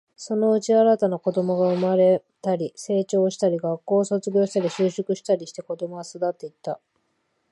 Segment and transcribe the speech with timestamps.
[0.17, 6.79] そのうち、新たな子供が生まれたり、成長したり、学校を卒業したり、就職したりして、子供は巣立っていった